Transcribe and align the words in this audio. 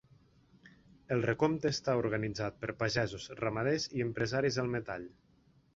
El 1.15 1.21
recompte 1.25 1.73
està 1.75 1.95
organitzat 2.01 2.59
per 2.65 2.73
pagesos, 2.81 3.29
ramaders 3.45 3.89
i 3.99 4.05
empresaris 4.09 4.61
del 4.63 4.77
metall. 4.81 5.09